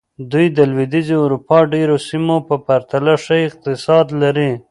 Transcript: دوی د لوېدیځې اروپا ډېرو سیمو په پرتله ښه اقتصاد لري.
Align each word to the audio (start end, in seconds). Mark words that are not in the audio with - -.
دوی 0.31 0.47
د 0.57 0.59
لوېدیځې 0.71 1.15
اروپا 1.23 1.59
ډېرو 1.73 1.95
سیمو 2.07 2.37
په 2.47 2.55
پرتله 2.65 3.13
ښه 3.23 3.35
اقتصاد 3.47 4.07
لري. 4.21 4.51